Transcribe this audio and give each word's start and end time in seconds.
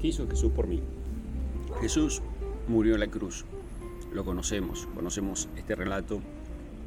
¿Qué 0.00 0.08
hizo 0.08 0.28
Jesús 0.28 0.52
por 0.52 0.66
mí? 0.66 0.82
Jesús 1.80 2.22
murió 2.68 2.94
en 2.94 3.00
la 3.00 3.06
cruz. 3.06 3.44
Lo 4.12 4.24
conocemos, 4.24 4.86
conocemos 4.94 5.48
este 5.56 5.74
relato, 5.74 6.20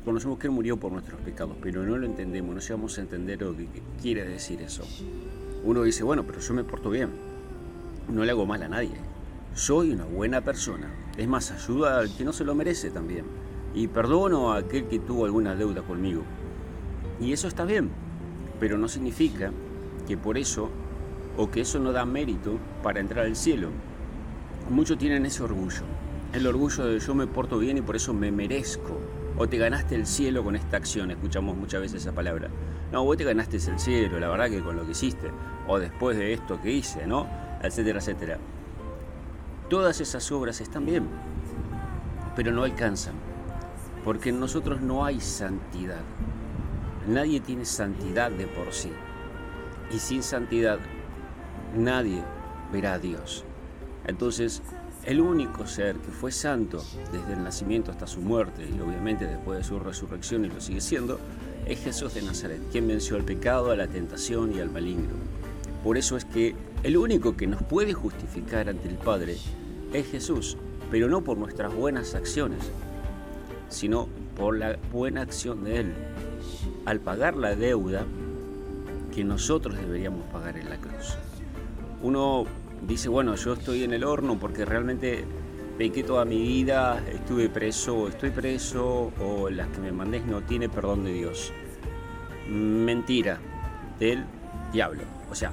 conocemos 0.05 0.39
que 0.39 0.47
Él 0.47 0.51
murió 0.51 0.77
por 0.77 0.91
nuestros 0.91 1.19
pecados, 1.21 1.55
pero 1.61 1.83
no 1.83 1.97
lo 1.97 2.05
entendemos, 2.05 2.55
no 2.55 2.61
llegamos 2.61 2.97
a 2.97 3.01
entender 3.01 3.41
lo 3.41 3.55
que 3.55 3.67
quiere 4.01 4.25
decir 4.25 4.61
eso. 4.61 4.83
Uno 5.63 5.83
dice, 5.83 6.03
bueno, 6.03 6.23
pero 6.25 6.39
yo 6.39 6.53
me 6.53 6.63
porto 6.63 6.89
bien, 6.89 7.09
no 8.11 8.23
le 8.23 8.31
hago 8.31 8.45
mal 8.45 8.63
a 8.63 8.69
nadie, 8.69 8.95
soy 9.53 9.91
una 9.91 10.05
buena 10.05 10.41
persona, 10.41 10.89
es 11.17 11.27
más, 11.27 11.51
ayuda 11.51 11.99
al 11.99 12.15
que 12.15 12.23
no 12.23 12.33
se 12.33 12.45
lo 12.45 12.55
merece 12.55 12.89
también, 12.89 13.25
y 13.75 13.87
perdono 13.87 14.53
a 14.53 14.59
aquel 14.59 14.87
que 14.87 14.99
tuvo 14.99 15.25
alguna 15.25 15.55
deuda 15.55 15.81
conmigo. 15.81 16.23
Y 17.19 17.33
eso 17.33 17.47
está 17.47 17.65
bien, 17.65 17.89
pero 18.59 18.77
no 18.77 18.87
significa 18.87 19.51
que 20.07 20.17
por 20.17 20.37
eso 20.37 20.69
o 21.39 21.49
que 21.49 21.61
eso 21.61 21.79
no 21.79 21.93
da 21.93 22.03
mérito 22.03 22.59
para 22.83 22.99
entrar 22.99 23.25
al 23.25 23.35
cielo. 23.37 23.69
Muchos 24.69 24.97
tienen 24.97 25.25
ese 25.25 25.41
orgullo, 25.41 25.83
el 26.33 26.45
orgullo 26.45 26.85
de 26.85 26.99
yo 26.99 27.15
me 27.15 27.27
porto 27.27 27.57
bien 27.57 27.77
y 27.77 27.81
por 27.81 27.95
eso 27.95 28.13
me 28.13 28.29
merezco. 28.29 28.99
O 29.37 29.47
te 29.47 29.57
ganaste 29.57 29.95
el 29.95 30.05
cielo 30.05 30.43
con 30.43 30.57
esta 30.57 30.75
acción, 30.75 31.11
escuchamos 31.11 31.55
muchas 31.55 31.79
veces 31.79 32.01
esa 32.01 32.11
palabra. 32.11 32.49
No, 32.91 33.05
vos 33.05 33.15
te 33.15 33.23
ganaste 33.23 33.55
el 33.55 33.79
cielo, 33.79 34.19
la 34.19 34.27
verdad 34.27 34.49
que 34.49 34.61
con 34.61 34.75
lo 34.75 34.83
que 34.83 34.91
hiciste, 34.91 35.31
o 35.65 35.79
después 35.79 36.17
de 36.17 36.33
esto 36.33 36.59
que 36.61 36.73
hice, 36.73 37.07
¿no? 37.07 37.25
Etcétera, 37.63 37.99
etcétera. 37.99 38.37
Todas 39.69 40.01
esas 40.01 40.29
obras 40.33 40.59
están 40.59 40.85
bien, 40.85 41.07
pero 42.35 42.51
no 42.51 42.65
alcanzan, 42.65 43.13
porque 44.03 44.27
en 44.27 44.41
nosotros 44.41 44.81
no 44.81 45.05
hay 45.05 45.21
santidad. 45.21 46.01
Nadie 47.07 47.39
tiene 47.39 47.63
santidad 47.63 48.29
de 48.29 48.45
por 48.45 48.73
sí. 48.73 48.91
Y 49.89 49.99
sin 49.99 50.21
santidad 50.21 50.79
nadie 51.75 52.23
verá 52.71 52.93
a 52.93 52.99
Dios. 52.99 53.43
Entonces, 54.05 54.61
el 55.05 55.21
único 55.21 55.65
ser 55.65 55.95
que 55.95 56.11
fue 56.11 56.31
santo 56.31 56.83
desde 57.11 57.33
el 57.33 57.43
nacimiento 57.43 57.91
hasta 57.91 58.07
su 58.07 58.21
muerte, 58.21 58.67
y 58.67 58.79
obviamente 58.79 59.25
después 59.25 59.57
de 59.57 59.63
su 59.63 59.79
resurrección 59.79 60.45
y 60.45 60.49
lo 60.49 60.59
sigue 60.59 60.81
siendo, 60.81 61.19
es 61.65 61.79
Jesús 61.79 62.13
de 62.13 62.21
Nazaret, 62.21 62.61
quien 62.71 62.87
venció 62.87 63.15
al 63.15 63.23
pecado, 63.23 63.71
a 63.71 63.75
la 63.75 63.87
tentación 63.87 64.53
y 64.53 64.59
al 64.59 64.71
maligno. 64.71 65.13
Por 65.83 65.97
eso 65.97 66.17
es 66.17 66.25
que 66.25 66.55
el 66.83 66.97
único 66.97 67.37
que 67.37 67.47
nos 67.47 67.63
puede 67.63 67.93
justificar 67.93 68.69
ante 68.69 68.89
el 68.89 68.95
Padre 68.95 69.37
es 69.93 70.07
Jesús, 70.07 70.57
pero 70.91 71.07
no 71.07 71.23
por 71.23 71.37
nuestras 71.37 71.73
buenas 71.73 72.15
acciones, 72.15 72.59
sino 73.69 74.07
por 74.35 74.57
la 74.57 74.77
buena 74.91 75.21
acción 75.21 75.63
de 75.63 75.79
Él, 75.79 75.93
al 76.85 76.99
pagar 76.99 77.35
la 77.37 77.55
deuda 77.55 78.05
que 79.13 79.23
nosotros 79.23 79.77
deberíamos 79.77 80.25
pagar 80.31 80.57
en 80.57 80.69
la 80.69 80.77
cruz. 80.77 81.17
Uno 82.01 82.45
dice, 82.87 83.09
bueno, 83.09 83.35
yo 83.35 83.53
estoy 83.53 83.83
en 83.83 83.93
el 83.93 84.03
horno 84.03 84.37
porque 84.39 84.65
realmente 84.65 85.25
pequé 85.77 86.03
toda 86.03 86.25
mi 86.25 86.37
vida, 86.37 87.03
estuve 87.11 87.49
preso, 87.49 88.07
estoy 88.07 88.31
preso, 88.31 89.11
o 89.19 89.49
las 89.49 89.67
que 89.69 89.79
me 89.79 89.91
mandés 89.91 90.25
no 90.25 90.41
tiene 90.41 90.69
perdón 90.69 91.03
de 91.05 91.13
Dios. 91.13 91.53
Mentira 92.49 93.39
del 93.99 94.25
diablo. 94.71 95.03
O 95.29 95.35
sea, 95.35 95.51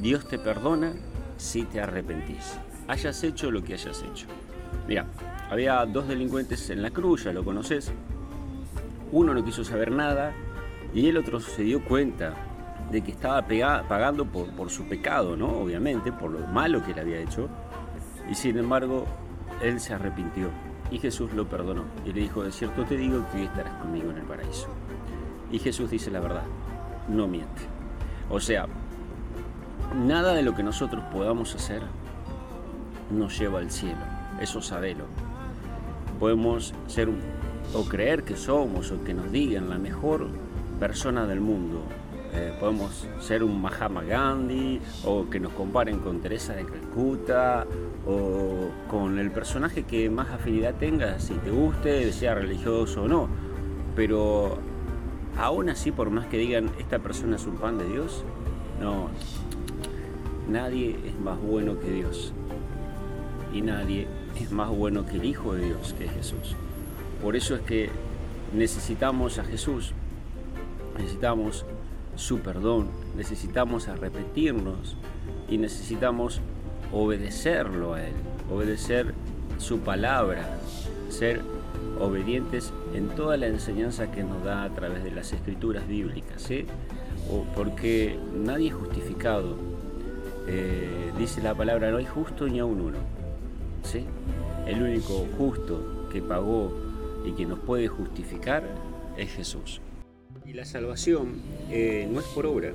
Dios 0.00 0.26
te 0.28 0.38
perdona 0.38 0.92
si 1.36 1.64
te 1.64 1.80
arrepentís. 1.80 2.58
Hayas 2.88 3.22
hecho 3.24 3.50
lo 3.50 3.62
que 3.62 3.74
hayas 3.74 4.02
hecho. 4.02 4.26
Mira, 4.88 5.06
había 5.50 5.84
dos 5.86 6.08
delincuentes 6.08 6.70
en 6.70 6.82
la 6.82 6.90
cruz, 6.90 7.24
ya 7.24 7.32
lo 7.32 7.44
conoces. 7.44 7.92
Uno 9.10 9.34
no 9.34 9.44
quiso 9.44 9.64
saber 9.64 9.90
nada 9.90 10.32
y 10.94 11.08
el 11.08 11.16
otro 11.16 11.40
se 11.40 11.62
dio 11.62 11.84
cuenta 11.84 12.34
de 12.92 13.02
que 13.02 13.10
estaba 13.10 13.42
pagando 13.88 14.26
por, 14.26 14.50
por 14.50 14.70
su 14.70 14.84
pecado, 14.84 15.36
¿no? 15.36 15.48
Obviamente, 15.48 16.12
por 16.12 16.30
lo 16.30 16.46
malo 16.46 16.84
que 16.84 16.94
le 16.94 17.00
había 17.00 17.18
hecho. 17.18 17.48
Y 18.30 18.34
sin 18.34 18.58
embargo, 18.58 19.06
él 19.62 19.80
se 19.80 19.94
arrepintió 19.94 20.50
y 20.90 20.98
Jesús 20.98 21.32
lo 21.32 21.48
perdonó 21.48 21.84
y 22.04 22.12
le 22.12 22.20
dijo, 22.20 22.44
de 22.44 22.52
cierto 22.52 22.84
te 22.84 22.96
digo 22.96 23.24
que 23.32 23.38
hoy 23.38 23.44
estarás 23.44 23.72
conmigo 23.80 24.10
en 24.10 24.18
el 24.18 24.24
paraíso. 24.24 24.68
Y 25.50 25.58
Jesús 25.58 25.90
dice 25.90 26.10
la 26.10 26.20
verdad, 26.20 26.44
no 27.08 27.26
miente. 27.26 27.62
O 28.30 28.38
sea, 28.38 28.66
nada 29.96 30.34
de 30.34 30.42
lo 30.42 30.54
que 30.54 30.62
nosotros 30.62 31.02
podamos 31.12 31.54
hacer 31.54 31.82
nos 33.10 33.38
lleva 33.38 33.60
al 33.60 33.70
cielo, 33.70 34.00
eso 34.40 34.60
sabelo. 34.60 35.06
Podemos 36.20 36.74
ser 36.86 37.08
o 37.74 37.84
creer 37.84 38.22
que 38.22 38.36
somos 38.36 38.90
o 38.90 39.02
que 39.02 39.14
nos 39.14 39.32
digan 39.32 39.70
la 39.70 39.78
mejor 39.78 40.28
persona 40.78 41.26
del 41.26 41.40
mundo, 41.40 41.82
eh, 42.34 42.54
podemos 42.58 43.06
ser 43.20 43.42
un 43.42 43.60
Mahatma 43.60 44.02
Gandhi 44.02 44.80
o 45.04 45.28
que 45.28 45.38
nos 45.38 45.52
comparen 45.52 45.98
con 45.98 46.20
Teresa 46.20 46.54
de 46.54 46.64
Calcuta 46.64 47.66
o 48.06 48.70
con 48.88 49.18
el 49.18 49.30
personaje 49.30 49.82
que 49.82 50.08
más 50.08 50.30
afinidad 50.30 50.74
tenga, 50.76 51.18
si 51.20 51.34
te 51.34 51.50
guste, 51.50 52.10
sea 52.12 52.34
religioso 52.34 53.02
o 53.02 53.08
no. 53.08 53.28
Pero 53.94 54.56
aún 55.36 55.68
así, 55.68 55.92
por 55.92 56.08
más 56.08 56.26
que 56.26 56.38
digan 56.38 56.70
esta 56.78 57.00
persona 57.00 57.36
es 57.36 57.46
un 57.46 57.56
pan 57.56 57.76
de 57.76 57.86
Dios, 57.86 58.24
no, 58.80 59.10
nadie 60.48 60.96
es 61.06 61.18
más 61.20 61.38
bueno 61.38 61.78
que 61.78 61.90
Dios. 61.90 62.32
Y 63.52 63.60
nadie 63.60 64.08
es 64.40 64.50
más 64.50 64.70
bueno 64.70 65.04
que 65.04 65.16
el 65.16 65.26
Hijo 65.26 65.54
de 65.54 65.66
Dios, 65.66 65.94
que 65.98 66.06
es 66.06 66.12
Jesús. 66.12 66.56
Por 67.22 67.36
eso 67.36 67.54
es 67.54 67.60
que 67.60 67.90
necesitamos 68.54 69.38
a 69.38 69.44
Jesús, 69.44 69.92
necesitamos 70.96 71.66
su 72.22 72.38
perdón, 72.38 72.86
necesitamos 73.16 73.88
arrepentirnos 73.88 74.96
y 75.48 75.58
necesitamos 75.58 76.40
obedecerlo 76.92 77.94
a 77.94 78.06
Él, 78.06 78.14
obedecer 78.48 79.12
su 79.58 79.80
palabra, 79.80 80.48
ser 81.08 81.40
obedientes 82.00 82.72
en 82.94 83.08
toda 83.08 83.36
la 83.36 83.48
enseñanza 83.48 84.12
que 84.12 84.22
nos 84.22 84.44
da 84.44 84.62
a 84.62 84.70
través 84.70 85.02
de 85.02 85.10
las 85.10 85.32
escrituras 85.32 85.88
bíblicas, 85.88 86.48
o 87.28 87.42
porque 87.56 88.18
nadie 88.32 88.68
es 88.68 88.74
justificado. 88.74 89.56
Eh, 90.46 91.12
dice 91.18 91.42
la 91.42 91.54
palabra, 91.56 91.90
no 91.90 91.96
hay 91.96 92.06
justo 92.06 92.46
ni 92.46 92.60
aun 92.60 92.80
uno. 92.80 92.98
¿sí? 93.82 94.04
El 94.66 94.80
único 94.80 95.26
justo 95.36 96.06
que 96.12 96.22
pagó 96.22 96.72
y 97.24 97.32
que 97.32 97.46
nos 97.46 97.58
puede 97.58 97.88
justificar 97.88 98.62
es 99.16 99.32
Jesús. 99.32 99.80
Y 100.44 100.54
la 100.54 100.64
salvación 100.64 101.40
eh, 101.70 102.08
no 102.10 102.18
es 102.18 102.26
por 102.26 102.46
obra. 102.46 102.72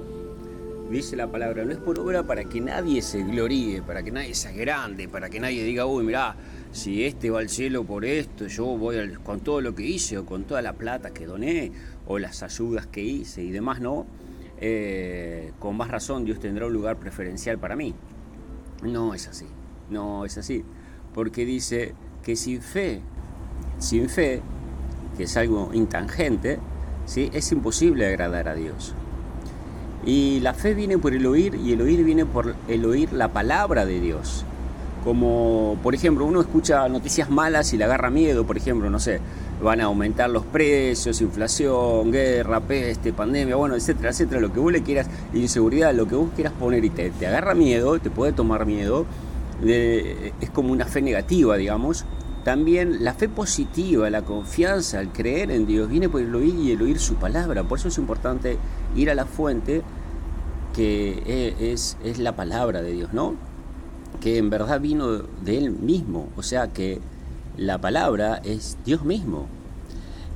Dice 0.90 1.18
la 1.18 1.30
palabra, 1.30 1.66
no 1.66 1.72
es 1.74 1.78
por 1.78 2.00
obra 2.00 2.24
para 2.24 2.46
que 2.46 2.62
nadie 2.62 3.02
se 3.02 3.22
gloríe, 3.22 3.82
para 3.82 4.04
que 4.04 4.12
nadie 4.12 4.34
sea 4.34 4.54
grande, 4.54 5.10
para 5.10 5.30
que 5.30 5.42
nadie 5.42 5.66
diga, 5.66 5.86
uy, 5.86 6.06
mirá, 6.06 6.38
si 6.72 7.04
este 7.04 7.30
va 7.30 7.40
al 7.40 7.50
cielo 7.50 7.84
por 7.84 8.06
esto, 8.06 8.48
yo 8.48 8.66
voy 8.66 9.14
con 9.24 9.42
todo 9.42 9.60
lo 9.60 9.76
que 9.76 9.84
hice, 9.84 10.18
o 10.18 10.26
con 10.26 10.46
toda 10.46 10.62
la 10.62 10.74
plata 10.74 11.14
que 11.14 11.26
doné, 11.26 11.74
o 12.08 12.20
las 12.20 12.42
ayudas 12.42 12.88
que 12.88 13.02
hice 13.02 13.44
y 13.44 13.52
demás, 13.52 13.82
no. 13.82 14.06
Eh, 14.60 15.52
con 15.60 15.76
más 15.76 15.92
razón 15.92 16.24
Dios 16.24 16.40
tendrá 16.40 16.68
un 16.68 16.74
lugar 16.74 16.96
preferencial 16.98 17.60
para 17.60 17.76
mí. 17.76 17.94
No 18.82 19.14
es 19.14 19.28
así, 19.28 19.46
no 19.90 20.24
es 20.24 20.38
así. 20.38 20.64
Porque 21.14 21.44
dice 21.44 21.94
que 22.24 22.38
sin 22.38 22.62
fe, 22.62 23.02
sin 23.78 24.08
fe, 24.08 24.42
que 25.18 25.24
es 25.24 25.36
algo 25.36 25.72
intangente, 25.74 26.60
¿sí? 27.08 27.32
es 27.34 27.52
imposible 27.52 28.06
agradar 28.06 28.48
a 28.48 28.54
Dios. 28.54 28.94
Y 30.06 30.40
la 30.42 30.54
fe 30.54 30.76
viene 30.76 31.00
por 31.00 31.14
el 31.14 31.26
oír 31.26 31.56
y 31.56 31.74
el 31.74 31.82
oír 31.82 32.04
viene 32.04 32.26
por 32.26 32.56
el 32.68 32.86
oír 32.86 33.12
la 33.12 33.30
palabra 33.30 33.86
de 33.86 34.00
Dios. 34.00 34.46
Como, 35.04 35.78
por 35.82 35.96
ejemplo, 35.96 36.26
uno 36.26 36.42
escucha 36.42 36.88
noticias 36.90 37.30
malas 37.30 37.74
y 37.74 37.78
le 37.78 37.86
agarra 37.86 38.10
miedo, 38.10 38.46
por 38.46 38.58
ejemplo, 38.58 38.90
no 38.90 39.00
sé, 39.00 39.20
van 39.64 39.82
a 39.82 39.86
aumentar 39.86 40.30
los 40.30 40.44
precios, 40.44 41.22
inflación, 41.22 42.12
guerra, 42.12 42.60
peste, 42.60 43.14
pandemia, 43.14 43.56
bueno, 43.56 43.76
etcétera, 43.76 44.10
etcétera, 44.10 44.42
lo 44.42 44.52
que 44.52 44.60
vos 44.60 44.72
le 44.72 44.84
quieras, 44.84 45.08
inseguridad, 45.34 45.94
lo 45.94 46.08
que 46.08 46.16
vos 46.16 46.30
quieras 46.36 46.54
poner 46.54 46.84
y 46.84 46.90
te, 46.90 47.10
te 47.10 47.28
agarra 47.28 47.56
miedo, 47.56 48.00
te 48.00 48.10
puede 48.10 48.34
tomar 48.34 48.66
miedo, 48.66 49.06
es 49.66 50.50
como 50.52 50.72
una 50.72 50.86
fe 50.86 51.02
negativa, 51.02 51.56
digamos, 51.58 52.06
también 52.48 53.04
la 53.04 53.14
fe 53.14 53.28
positiva, 53.28 54.10
la 54.10 54.22
confianza, 54.22 55.02
el 55.02 55.10
creer 55.10 55.52
en 55.52 55.68
Dios, 55.68 55.90
viene 55.90 56.08
por 56.08 56.22
el 56.22 56.34
oír 56.34 56.56
y 56.56 56.72
el 56.72 56.82
oír 56.82 56.98
su 56.98 57.16
palabra. 57.16 57.66
Por 57.66 57.78
eso 57.78 57.90
es 57.90 57.98
importante 57.98 58.58
ir 58.96 59.10
a 59.10 59.16
la 59.16 59.26
fuente 59.26 59.82
que 60.74 61.24
e, 61.26 61.74
es, 61.74 61.98
es 62.06 62.20
la 62.20 62.38
palabra 62.38 62.82
de 62.82 62.94
Dios, 62.94 63.12
¿no? 63.12 63.36
Que 64.22 64.38
en 64.38 64.50
verdad 64.50 64.80
vino 64.80 65.08
de 65.18 65.58
Él 65.58 65.72
mismo. 65.72 66.30
O 66.38 66.42
sea 66.42 66.72
que 66.72 67.02
la 67.58 67.82
palabra 67.82 68.40
es 68.46 68.78
Dios 68.86 69.04
mismo. 69.04 69.48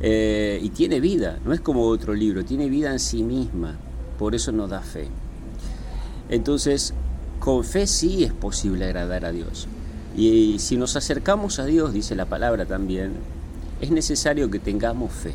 Eh, 0.01 0.59
y 0.61 0.67
tiene 0.71 0.99
vida, 0.99 1.39
no 1.45 1.53
es 1.53 1.61
como 1.61 1.85
otro 1.85 2.13
libro, 2.13 2.43
tiene 2.43 2.67
vida 2.67 2.91
en 2.91 2.99
sí 2.99 3.23
misma. 3.23 3.77
Por 4.19 4.35
eso 4.35 4.51
nos 4.51 4.69
da 4.69 4.81
fe. 4.81 5.07
Entonces, 6.27 6.93
con 7.39 7.63
fe 7.63 7.87
sí 7.87 8.25
es 8.25 8.33
posible 8.33 8.83
agradar 8.83 9.23
a 9.23 9.31
Dios. 9.31 9.69
Y 10.15 10.59
si 10.59 10.75
nos 10.75 10.95
acercamos 10.95 11.59
a 11.59 11.65
Dios, 11.65 11.93
dice 11.93 12.15
la 12.15 12.25
palabra 12.25 12.65
también, 12.65 13.13
es 13.79 13.91
necesario 13.91 14.51
que 14.51 14.59
tengamos 14.59 15.11
fe, 15.11 15.33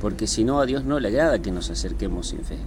porque 0.00 0.26
si 0.26 0.44
no 0.44 0.60
a 0.60 0.66
Dios 0.66 0.84
no 0.84 1.00
le 1.00 1.08
agrada 1.08 1.40
que 1.40 1.50
nos 1.50 1.70
acerquemos 1.70 2.28
sin 2.28 2.40
fe. 2.40 2.58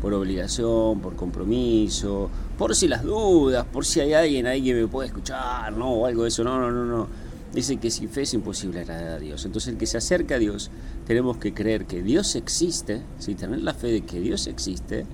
por 0.00 0.12
obligación, 0.12 1.00
por 1.00 1.16
compromiso, 1.16 2.30
por 2.58 2.76
si 2.76 2.86
las 2.86 3.02
dudas, 3.02 3.64
por 3.64 3.84
si 3.84 4.00
hay 4.00 4.12
alguien 4.12 4.46
ahí 4.46 4.62
que 4.62 4.74
me 4.74 4.86
puede 4.86 5.08
escuchar, 5.08 5.72
¿no? 5.72 5.90
O 5.90 6.06
algo 6.06 6.22
de 6.22 6.28
eso. 6.28 6.44
No, 6.44 6.60
no, 6.60 6.70
no, 6.70 6.84
no. 6.84 7.08
Dice 7.52 7.78
que 7.78 7.90
sin 7.90 8.10
fe 8.10 8.22
es 8.22 8.34
imposible 8.34 8.80
agradar 8.80 9.14
a 9.14 9.18
Dios. 9.18 9.46
Entonces 9.46 9.72
el 9.72 9.78
que 9.78 9.86
se 9.86 9.96
acerca 9.96 10.34
a 10.34 10.38
Dios, 10.38 10.70
tenemos 11.06 11.38
que 11.38 11.54
creer 11.54 11.86
que 11.86 12.02
Dios 12.02 12.36
existe, 12.36 13.00
¿sí? 13.18 13.34
tener 13.34 13.62
la 13.62 13.72
fe 13.72 13.88
de 13.88 14.02
que 14.02 14.20
Dios 14.20 14.46
existe 14.46 15.06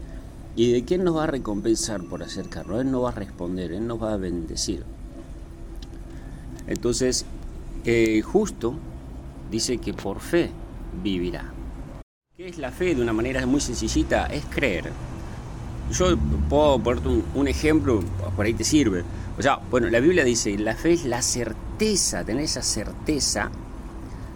y 0.56 0.72
de 0.72 0.84
que 0.84 0.96
Él 0.96 1.04
nos 1.04 1.16
va 1.16 1.24
a 1.24 1.28
recompensar 1.28 2.02
por 2.02 2.22
acercarnos. 2.22 2.80
Él 2.80 2.90
nos 2.90 3.04
va 3.04 3.10
a 3.10 3.12
responder, 3.12 3.72
Él 3.72 3.86
nos 3.86 4.02
va 4.02 4.14
a 4.14 4.16
bendecir. 4.16 4.84
Entonces, 6.66 7.24
eh, 7.84 8.22
justo 8.22 8.74
dice 9.50 9.78
que 9.78 9.92
por 9.92 10.20
fe 10.20 10.50
vivirá. 11.02 11.52
¿Qué 12.36 12.48
es 12.48 12.58
la 12.58 12.70
fe? 12.70 12.94
De 12.94 13.02
una 13.02 13.12
manera 13.12 13.44
muy 13.46 13.60
sencillita, 13.60 14.26
es 14.26 14.44
creer. 14.46 14.90
Yo 15.90 16.16
puedo 16.48 16.78
ponerte 16.78 17.08
un, 17.34 17.48
ejemplo, 17.48 18.02
por 18.34 18.46
ahí 18.46 18.54
te 18.54 18.64
sirve. 18.64 19.04
O 19.38 19.42
sea, 19.42 19.58
bueno, 19.70 19.88
la 19.90 20.00
Biblia 20.00 20.24
dice, 20.24 20.56
la 20.58 20.74
fe 20.74 20.92
es 20.92 21.04
la 21.04 21.20
certeza, 21.22 22.24
tener 22.24 22.44
esa 22.44 22.62
certeza 22.62 23.50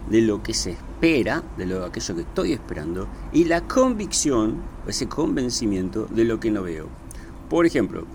de 0.09 0.21
lo 0.21 0.43
que 0.43 0.53
se 0.53 0.71
espera, 0.71 1.43
de 1.57 1.65
lo, 1.65 1.85
aquello 1.85 2.15
que 2.15 2.21
estoy 2.21 2.53
esperando, 2.53 3.07
y 3.33 3.45
la 3.45 3.61
convicción, 3.61 4.61
ese 4.87 5.07
convencimiento 5.07 6.05
de 6.05 6.25
lo 6.25 6.39
que 6.39 6.51
no 6.51 6.63
veo. 6.63 6.87
Por 7.49 7.65
ejemplo, 7.65 8.05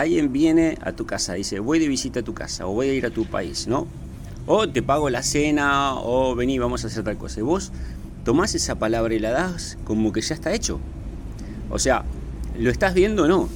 alguien 0.00 0.32
viene 0.32 0.78
a 0.82 0.92
tu 0.92 1.06
casa, 1.06 1.34
dice, 1.34 1.58
voy 1.58 1.78
de 1.78 1.88
visita 1.88 2.20
a 2.20 2.22
tu 2.22 2.32
casa, 2.32 2.66
o 2.66 2.72
voy 2.72 2.88
a 2.88 2.92
ir 2.92 3.04
a 3.04 3.10
tu 3.10 3.24
país, 3.26 3.66
¿no? 3.66 3.86
O 4.46 4.68
te 4.68 4.82
pago 4.82 5.10
la 5.10 5.22
cena, 5.22 5.94
o 5.96 6.34
vení, 6.34 6.58
vamos 6.58 6.84
a 6.84 6.86
hacer 6.86 7.02
tal 7.04 7.18
cosa. 7.18 7.40
Y 7.40 7.42
vos 7.42 7.72
tomás 8.24 8.54
esa 8.54 8.76
palabra 8.76 9.14
y 9.14 9.18
la 9.18 9.30
das 9.30 9.76
como 9.84 10.12
que 10.12 10.20
ya 10.20 10.34
está 10.34 10.54
hecho. 10.54 10.78
O 11.70 11.78
sea, 11.78 12.04
lo 12.58 12.70
estás 12.70 12.94
viendo 12.94 13.24
o 13.24 13.28
no, 13.28 13.48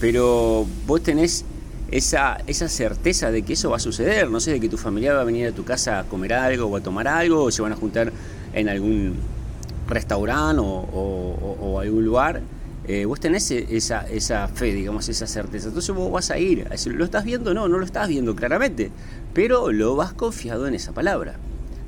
pero 0.00 0.66
vos 0.86 1.02
tenés 1.02 1.44
esa, 1.90 2.38
esa 2.46 2.68
certeza 2.68 3.30
de 3.30 3.42
que 3.42 3.52
eso 3.52 3.70
va 3.70 3.76
a 3.76 3.80
suceder, 3.80 4.30
no 4.30 4.40
sé, 4.40 4.52
de 4.52 4.60
que 4.60 4.68
tu 4.68 4.78
familia 4.78 5.14
va 5.14 5.20
a 5.20 5.24
venir 5.24 5.48
a 5.48 5.52
tu 5.52 5.64
casa 5.64 6.00
a 6.00 6.04
comer 6.04 6.32
algo 6.32 6.66
o 6.66 6.76
a 6.76 6.80
tomar 6.80 7.08
algo, 7.08 7.44
o 7.44 7.50
se 7.50 7.62
van 7.62 7.72
a 7.72 7.76
juntar 7.76 8.12
en 8.54 8.68
algún 8.68 9.16
restaurante 9.88 10.62
o, 10.62 11.78
algún 11.80 12.04
lugar. 12.04 12.40
Eh, 12.88 13.04
vos 13.04 13.20
tenés 13.20 13.50
e, 13.50 13.76
esa, 13.76 14.08
esa 14.08 14.48
fe, 14.48 14.72
digamos, 14.72 15.08
esa 15.08 15.26
certeza. 15.26 15.68
Entonces 15.68 15.94
vos 15.94 16.10
vas 16.10 16.30
a 16.30 16.38
ir. 16.38 16.66
¿Lo 16.86 17.04
estás 17.04 17.24
viendo? 17.24 17.54
No, 17.54 17.68
no 17.68 17.78
lo 17.78 17.84
estás 17.84 18.08
viendo 18.08 18.34
claramente. 18.34 18.90
Pero 19.34 19.70
lo 19.72 19.94
vas 19.94 20.14
confiado 20.14 20.66
en 20.66 20.74
esa 20.74 20.92
palabra. 20.92 21.36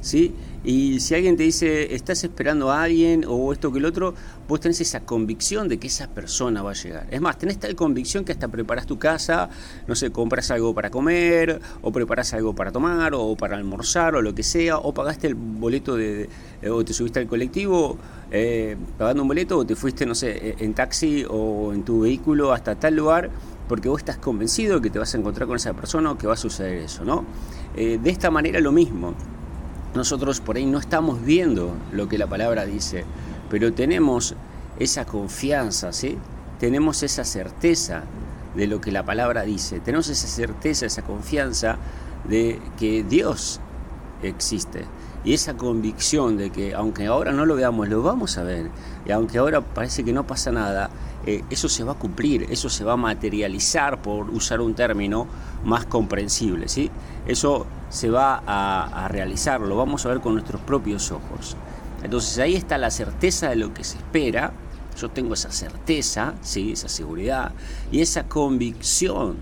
¿sí? 0.00 0.35
Y 0.62 1.00
si 1.00 1.14
alguien 1.14 1.36
te 1.36 1.44
dice, 1.44 1.94
estás 1.94 2.22
esperando 2.22 2.70
a 2.70 2.82
alguien 2.82 3.24
o 3.26 3.52
esto 3.52 3.72
que 3.72 3.78
el 3.78 3.86
otro, 3.86 4.14
vos 4.46 4.60
tenés 4.60 4.80
esa 4.82 5.00
convicción 5.00 5.68
de 5.68 5.78
que 5.78 5.86
esa 5.86 6.08
persona 6.08 6.62
va 6.62 6.72
a 6.72 6.74
llegar. 6.74 7.06
Es 7.10 7.20
más, 7.20 7.38
tenés 7.38 7.58
tal 7.58 7.74
convicción 7.74 8.24
que 8.24 8.32
hasta 8.32 8.48
preparas 8.48 8.84
tu 8.84 8.98
casa, 8.98 9.48
no 9.86 9.94
sé, 9.94 10.10
compras 10.10 10.50
algo 10.50 10.74
para 10.74 10.90
comer, 10.90 11.60
o 11.80 11.90
preparas 11.92 12.34
algo 12.34 12.54
para 12.54 12.72
tomar, 12.72 13.14
o 13.14 13.36
para 13.36 13.56
almorzar, 13.56 14.14
o 14.16 14.22
lo 14.22 14.34
que 14.34 14.42
sea, 14.42 14.76
o 14.76 14.92
pagaste 14.92 15.28
el 15.28 15.34
boleto 15.34 15.96
de, 15.96 16.28
o 16.70 16.84
te 16.84 16.92
subiste 16.92 17.20
al 17.20 17.26
colectivo 17.26 17.96
eh, 18.30 18.76
pagando 18.98 19.22
un 19.22 19.28
boleto, 19.28 19.56
o 19.58 19.64
te 19.64 19.74
fuiste, 19.74 20.04
no 20.04 20.14
sé, 20.14 20.56
en 20.58 20.74
taxi 20.74 21.24
o 21.28 21.72
en 21.72 21.84
tu 21.84 22.00
vehículo 22.00 22.52
hasta 22.52 22.74
tal 22.74 22.96
lugar, 22.96 23.30
porque 23.66 23.88
vos 23.88 24.00
estás 24.00 24.18
convencido 24.18 24.80
que 24.80 24.90
te 24.90 24.98
vas 24.98 25.14
a 25.14 25.18
encontrar 25.18 25.46
con 25.46 25.56
esa 25.56 25.72
persona 25.72 26.10
o 26.10 26.18
que 26.18 26.26
va 26.26 26.34
a 26.34 26.36
suceder 26.36 26.82
eso, 26.82 27.04
¿no? 27.04 27.24
Eh, 27.76 27.98
de 28.02 28.10
esta 28.10 28.30
manera 28.30 28.60
lo 28.60 28.72
mismo 28.72 29.14
nosotros 29.94 30.40
por 30.40 30.56
ahí 30.56 30.66
no 30.66 30.78
estamos 30.78 31.22
viendo 31.25 31.75
lo 31.92 32.08
que 32.08 32.19
la 32.19 32.26
palabra 32.26 32.64
dice, 32.64 33.04
pero 33.48 33.72
tenemos 33.72 34.34
esa 34.78 35.04
confianza, 35.04 35.92
¿sí? 35.92 36.16
Tenemos 36.58 37.02
esa 37.02 37.25
certeza 37.25 38.04
de 38.54 38.66
lo 38.66 38.81
que 38.81 38.92
la 38.92 39.04
palabra 39.04 39.42
dice, 39.42 39.81
tenemos 39.81 40.08
esa 40.08 40.26
certeza, 40.26 40.87
esa 40.87 41.02
confianza 41.02 41.76
de 42.28 42.60
que 42.78 43.02
Dios 43.02 43.60
existe. 44.22 44.84
Y 45.22 45.34
esa 45.34 45.54
convicción 45.54 46.38
de 46.38 46.50
que 46.50 46.75
aunque 46.75 47.06
ahora 47.06 47.32
no 47.32 47.44
lo 47.44 47.54
veamos, 47.54 47.88
lo 47.88 48.02
vamos 48.02 48.38
a 48.38 48.43
ver, 48.43 48.70
y 49.06 49.12
aunque 49.12 49.38
ahora 49.38 49.60
parece 49.60 50.02
que 50.02 50.12
no 50.12 50.26
pasa 50.26 50.50
nada, 50.50 50.88
eh, 51.31 51.44
eso 51.49 51.69
se 51.69 51.85
va 51.85 51.93
a 51.93 51.94
cumplir, 51.94 52.47
eso 52.50 52.69
se 52.69 52.82
va 52.82 52.94
a 52.94 52.97
materializar, 52.97 54.03
por 54.03 54.31
usar 54.31 54.61
un 54.61 54.75
término 54.75 55.29
más 55.65 55.87
comprensible, 55.87 56.69
¿sí? 56.69 56.91
Eso 57.27 57.67
se 57.88 58.11
va 58.11 58.43
a, 58.44 59.06
realizar, 59.09 59.61
lo 59.61 59.77
vamos 59.77 60.05
a 60.05 60.09
ver 60.09 60.21
con 60.21 60.35
nuestros 60.35 60.61
propios 60.62 61.12
ojos. 61.12 61.56
Entonces 62.03 62.38
ahí 62.38 62.56
está 62.56 62.79
la 62.79 62.91
certeza 62.91 63.50
de 63.50 63.56
lo 63.56 63.73
que 63.73 63.85
se 63.85 63.99
espera, 63.99 64.53
yo 64.99 65.09
tengo 65.11 65.35
esa 65.35 65.53
certeza, 65.53 66.35
¿sí? 66.43 66.73
esa 66.73 66.88
seguridad 66.88 67.53
y 67.93 68.00
esa 68.00 68.25
convicción 68.25 69.37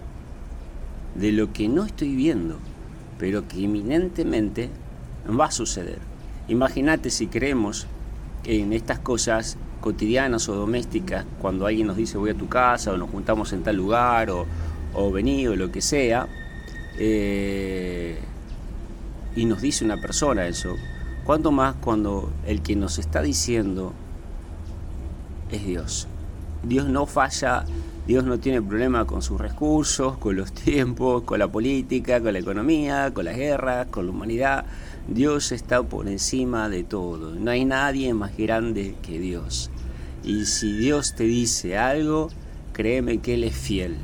de 1.14 1.32
lo 1.32 1.52
que 1.52 1.68
no 1.68 1.84
estoy 1.84 2.14
viendo, 2.14 2.58
pero 3.18 3.48
que 3.48 3.60
inminentemente 3.60 4.70
va 5.28 5.46
a 5.46 5.50
suceder. 5.50 6.00
Imagínate 6.48 7.10
si 7.10 7.28
creemos 7.28 7.86
en 8.44 8.72
estas 8.72 8.98
cosas 8.98 9.56
cotidianas 9.80 10.48
o 10.48 10.54
domésticas, 10.54 11.24
cuando 11.40 11.66
alguien 11.66 11.86
nos 11.86 11.96
dice 11.96 12.18
voy 12.18 12.30
a 12.30 12.34
tu 12.34 12.48
casa 12.48 12.92
o 12.92 12.96
nos 12.96 13.10
juntamos 13.10 13.52
en 13.52 13.62
tal 13.62 13.76
lugar 13.76 14.30
o, 14.30 14.46
o 14.94 15.10
vení 15.10 15.46
o 15.46 15.56
lo 15.56 15.70
que 15.70 15.80
sea, 15.80 16.26
eh, 16.98 18.18
y 19.36 19.44
nos 19.44 19.60
dice 19.60 19.84
una 19.84 20.00
persona 20.00 20.46
eso, 20.46 20.74
¿cuánto 21.24 21.52
más 21.52 21.76
cuando 21.76 22.30
el 22.46 22.60
que 22.60 22.74
nos 22.74 22.98
está 22.98 23.22
diciendo 23.22 23.92
es 25.50 25.64
Dios? 25.64 26.08
Dios 26.64 26.88
no 26.88 27.06
falla, 27.06 27.64
Dios 28.06 28.24
no 28.24 28.38
tiene 28.40 28.60
problema 28.60 29.04
con 29.04 29.22
sus 29.22 29.40
recursos, 29.40 30.18
con 30.18 30.34
los 30.34 30.52
tiempos, 30.64 31.22
con 31.22 31.38
la 31.38 31.46
política, 31.46 32.20
con 32.20 32.32
la 32.32 32.40
economía, 32.40 33.12
con 33.14 33.26
las 33.26 33.36
guerras, 33.36 33.86
con 33.90 34.06
la 34.06 34.12
humanidad. 34.12 34.64
Dios 35.08 35.52
está 35.52 35.82
por 35.82 36.08
encima 36.08 36.68
de 36.68 36.84
todo. 36.84 37.34
No 37.34 37.50
hay 37.50 37.64
nadie 37.64 38.12
más 38.14 38.36
grande 38.36 38.94
que 39.02 39.18
Dios. 39.18 39.70
Y 40.22 40.44
si 40.44 40.72
Dios 40.72 41.14
te 41.14 41.24
dice 41.24 41.78
algo, 41.78 42.28
créeme 42.72 43.18
que 43.18 43.34
Él 43.34 43.44
es 43.44 43.56
fiel. 43.56 43.96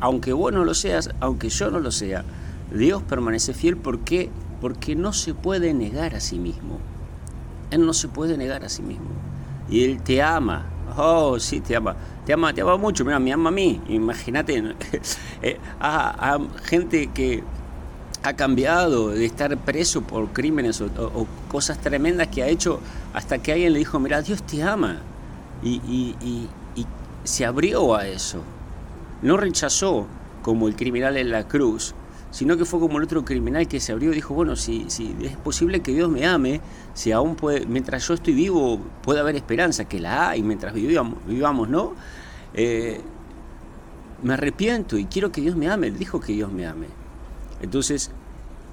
Aunque 0.00 0.32
vos 0.32 0.52
no 0.52 0.64
lo 0.64 0.74
seas, 0.74 1.10
aunque 1.20 1.48
yo 1.48 1.70
no 1.70 1.80
lo 1.80 1.90
sea, 1.90 2.24
Dios 2.72 3.02
permanece 3.02 3.54
fiel 3.54 3.76
porque 3.76 4.30
porque 4.60 4.96
no 4.96 5.12
se 5.12 5.34
puede 5.34 5.74
negar 5.74 6.14
a 6.14 6.20
sí 6.20 6.38
mismo. 6.38 6.78
Él 7.70 7.84
no 7.84 7.92
se 7.92 8.08
puede 8.08 8.38
negar 8.38 8.64
a 8.64 8.70
sí 8.70 8.80
mismo. 8.80 9.10
Y 9.68 9.84
Él 9.84 10.00
te 10.02 10.22
ama. 10.22 10.64
Oh, 10.96 11.38
sí, 11.38 11.60
te 11.60 11.76
ama. 11.76 11.96
Te 12.24 12.32
ama, 12.32 12.54
te 12.54 12.62
ama 12.62 12.78
mucho. 12.78 13.04
Mira, 13.04 13.18
me 13.18 13.30
ama 13.30 13.50
a 13.50 13.52
mí. 13.52 13.82
Imagínate 13.88 14.74
eh, 15.42 15.58
a, 15.80 16.38
gente 16.62 17.08
que 17.08 17.42
ha 18.24 18.34
cambiado 18.34 19.10
de 19.10 19.24
estar 19.24 19.56
preso 19.58 20.02
por 20.02 20.32
crímenes 20.32 20.80
o, 20.80 21.26
cosas 21.48 21.78
tremendas 21.78 22.28
que 22.28 22.42
ha 22.42 22.48
hecho 22.48 22.80
hasta 23.12 23.38
que 23.38 23.52
alguien 23.52 23.72
le 23.74 23.78
dijo, 23.78 24.00
mira, 24.00 24.22
Dios 24.22 24.42
te 24.42 24.62
ama. 24.62 25.00
Y, 25.62 25.80
y 25.84 26.48
se 27.24 27.44
abrió 27.44 27.94
a 27.94 28.06
eso. 28.06 28.42
No 29.22 29.36
rechazó 29.36 30.06
como 30.42 30.68
el 30.68 30.76
criminal 30.76 31.16
en 31.16 31.30
la 31.30 31.48
cruz, 31.48 31.94
sino 32.30 32.56
que 32.56 32.64
fue 32.64 32.80
como 32.80 32.98
el 32.98 33.04
otro 33.04 33.24
criminal 33.24 33.66
que 33.66 33.80
se 33.80 33.92
abrió 33.92 34.12
y 34.12 34.16
dijo, 34.16 34.34
bueno, 34.34 34.56
si, 34.56 34.84
si 34.88 35.16
es 35.22 35.36
posible 35.36 35.80
que 35.80 35.92
Dios 35.92 36.10
me 36.10 36.26
ame, 36.26 36.60
si 36.92 37.12
aún 37.12 37.34
puede, 37.34 37.64
mientras 37.64 38.06
yo 38.06 38.14
estoy 38.14 38.34
vivo 38.34 38.80
puede 39.02 39.20
haber 39.20 39.36
esperanza, 39.36 39.86
que 39.86 40.00
la 40.00 40.30
hay 40.30 40.42
mientras 40.42 40.74
vivamos, 40.74 41.18
vivamos 41.26 41.68
¿no? 41.68 41.94
Eh, 42.52 43.00
me 44.22 44.34
arrepiento 44.34 44.98
y 44.98 45.06
quiero 45.06 45.32
que 45.32 45.40
Dios 45.40 45.56
me 45.56 45.68
ame, 45.68 45.86
Él 45.86 45.98
dijo 45.98 46.20
que 46.20 46.32
Dios 46.32 46.52
me 46.52 46.66
ame. 46.66 47.03
Entonces, 47.64 48.10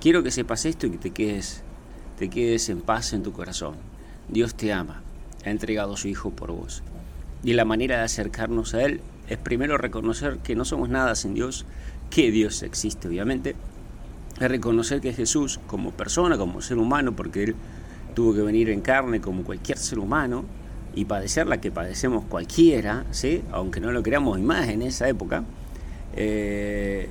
quiero 0.02 0.22
que 0.22 0.32
sepas 0.32 0.66
esto 0.66 0.86
y 0.86 0.92
que 0.92 0.98
te 0.98 1.12
quedes, 1.12 1.64
te 2.20 2.30
quedes 2.30 2.68
en 2.68 2.82
paz 2.82 3.14
en 3.14 3.24
tu 3.24 3.32
corazón. 3.32 3.76
Dios 4.28 4.54
te 4.54 4.74
ama, 4.74 5.02
ha 5.46 5.50
entregado 5.50 5.94
a 5.94 5.98
su 5.98 6.10
Hijo 6.10 6.32
por 6.32 6.52
vos. 6.52 6.84
Y 7.42 7.54
la 7.54 7.64
manera 7.64 8.00
de 8.00 8.04
acercarnos 8.04 8.74
a 8.74 8.84
Él 8.84 9.00
es 9.30 9.38
primero 9.38 9.78
reconocer 9.78 10.40
que 10.40 10.56
no 10.56 10.66
somos 10.66 10.90
nada 10.90 11.16
sin 11.16 11.34
Dios, 11.34 11.66
que 12.10 12.32
Dios 12.32 12.64
existe, 12.64 13.08
obviamente, 13.08 13.56
es 14.38 14.50
reconocer 14.50 15.00
que 15.00 15.14
Jesús, 15.14 15.62
como 15.68 15.92
persona, 15.92 16.38
como 16.38 16.62
ser 16.62 16.78
humano, 16.78 17.16
porque 17.16 17.44
Él 17.44 17.56
tuvo 18.14 18.34
que 18.34 18.42
venir 18.42 18.70
en 18.70 18.82
carne 18.82 19.22
como 19.22 19.44
cualquier 19.44 19.78
ser 19.78 20.00
humano 20.00 20.44
y 20.94 21.06
padecer 21.06 21.48
la 21.48 21.62
que 21.62 21.72
padecemos 21.72 22.26
cualquiera, 22.26 23.06
¿sí? 23.12 23.42
aunque 23.54 23.80
no 23.80 23.94
lo 23.94 24.04
creamos 24.04 24.38
más 24.42 24.68
en 24.68 24.82
esa 24.82 25.08
época, 25.08 25.46
eh, 26.14 27.10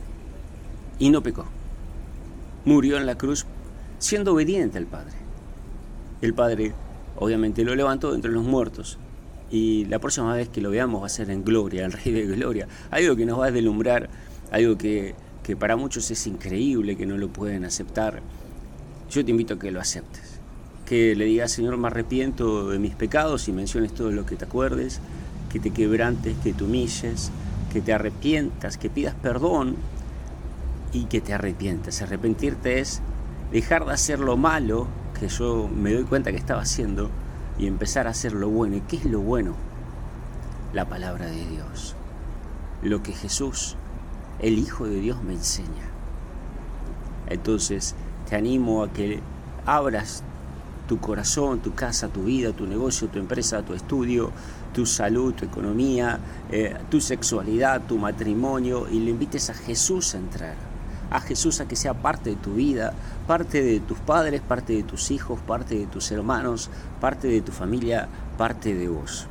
y 0.98 1.08
no 1.08 1.22
pecó. 1.22 1.46
Murió 2.64 2.96
en 2.96 3.06
la 3.06 3.16
cruz 3.16 3.46
siendo 3.98 4.34
obediente 4.34 4.78
al 4.78 4.86
Padre. 4.86 5.14
El 6.20 6.34
Padre 6.34 6.72
obviamente 7.16 7.64
lo 7.64 7.74
levantó 7.74 8.14
entre 8.14 8.30
los 8.30 8.44
muertos 8.44 8.98
y 9.50 9.84
la 9.86 9.98
próxima 9.98 10.34
vez 10.34 10.48
que 10.48 10.60
lo 10.60 10.70
veamos 10.70 11.02
va 11.02 11.06
a 11.06 11.10
ser 11.10 11.30
en 11.30 11.44
gloria, 11.44 11.84
el 11.84 11.92
Rey 11.92 12.12
de 12.12 12.26
Gloria, 12.26 12.68
algo 12.90 13.16
que 13.16 13.26
nos 13.26 13.40
va 13.40 13.46
a 13.46 13.50
deslumbrar 13.50 14.08
algo 14.50 14.76
que, 14.76 15.14
para 15.58 15.76
muchos 15.76 16.10
es 16.10 16.26
increíble, 16.26 16.96
que 16.96 17.06
no 17.06 17.18
lo 17.18 17.28
pueden 17.28 17.64
aceptar, 17.64 18.20
yo 19.10 19.24
te 19.24 19.30
invito 19.30 19.54
a 19.54 19.58
que 19.58 19.70
lo 19.70 19.80
aceptes. 19.80 20.38
Que 20.86 21.16
le 21.16 21.24
digas, 21.24 21.50
Señor, 21.50 21.76
me 21.76 21.88
arrepiento 21.88 22.70
de 22.70 22.78
mis 22.78 22.94
pecados 22.94 23.48
y 23.48 23.52
menciones 23.52 23.92
todo 23.92 24.10
lo 24.10 24.26
que 24.26 24.36
te 24.36 24.44
acuerdes 24.44 25.00
que 25.50 25.58
te 25.58 25.70
quebrantes, 25.72 26.36
que 26.42 26.52
te 26.52 26.64
humilles, 26.64 27.30
que 27.72 27.80
te 27.80 27.92
arrepientas, 27.92 28.78
que 28.78 28.88
pidas 28.88 29.14
perdón 29.16 29.76
y 30.92 31.04
que 31.04 31.20
te 31.20 31.32
arrepientes. 31.32 32.02
Arrepentirte 32.02 32.80
es 32.80 33.00
dejar 33.52 33.84
de 33.84 33.92
hacer 33.92 34.20
lo 34.20 34.36
malo 34.36 34.86
que 35.18 35.28
yo 35.28 35.68
me 35.68 35.92
doy 35.92 36.04
cuenta 36.04 36.30
que 36.30 36.38
estaba 36.38 36.62
haciendo 36.62 37.10
y 37.58 37.66
empezar 37.66 38.06
a 38.06 38.10
hacer 38.10 38.32
lo 38.32 38.48
bueno. 38.48 38.76
¿Y 38.76 38.80
qué 38.82 38.96
es 38.96 39.04
lo 39.04 39.20
bueno? 39.20 39.54
La 40.72 40.86
palabra 40.86 41.26
de 41.26 41.46
Dios. 41.46 41.94
Lo 42.82 43.02
que 43.02 43.12
Jesús, 43.12 43.76
el 44.40 44.58
Hijo 44.58 44.86
de 44.86 45.00
Dios, 45.00 45.22
me 45.22 45.34
enseña. 45.34 45.90
Entonces, 47.28 47.94
te 48.28 48.36
animo 48.36 48.82
a 48.82 48.92
que 48.92 49.20
abras 49.66 50.22
tu 50.88 50.98
corazón, 50.98 51.60
tu 51.60 51.74
casa, 51.74 52.08
tu 52.08 52.24
vida, 52.24 52.52
tu 52.52 52.66
negocio, 52.66 53.08
tu 53.08 53.18
empresa, 53.18 53.62
tu 53.62 53.74
estudio, 53.74 54.32
tu 54.72 54.86
salud, 54.86 55.34
tu 55.34 55.44
economía, 55.44 56.18
eh, 56.50 56.76
tu 56.90 57.00
sexualidad, 57.00 57.82
tu 57.86 57.98
matrimonio 57.98 58.88
y 58.88 59.00
le 59.00 59.10
invites 59.10 59.50
a 59.50 59.54
Jesús 59.54 60.14
a 60.14 60.18
entrar. 60.18 60.69
A 61.10 61.20
Jesús 61.20 61.60
a 61.60 61.66
que 61.66 61.76
sea 61.76 61.94
parte 61.94 62.30
de 62.30 62.36
tu 62.36 62.54
vida, 62.54 62.92
parte 63.26 63.62
de 63.62 63.80
tus 63.80 63.98
padres, 63.98 64.40
parte 64.40 64.74
de 64.74 64.82
tus 64.82 65.10
hijos, 65.10 65.40
parte 65.40 65.76
de 65.76 65.86
tus 65.86 66.10
hermanos, 66.12 66.70
parte 67.00 67.28
de 67.28 67.40
tu 67.40 67.52
familia, 67.52 68.08
parte 68.38 68.74
de 68.74 68.88
vos. 68.88 69.26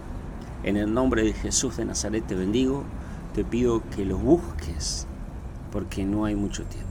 En 0.63 0.75
el 0.75 0.93
nombre 0.93 1.24
de 1.24 1.33
Jesús 1.33 1.77
de 1.77 1.86
Nazaret 1.86 2.27
te 2.27 2.36
bendigo, 2.36 2.83
te 3.33 3.45
pido 3.45 3.81
que 3.95 4.03
lo 4.03 4.17
busques 4.17 5.07
porque 5.71 6.03
no 6.03 6.25
hay 6.25 6.36
mucho 6.36 6.63
tiempo. 6.63 6.88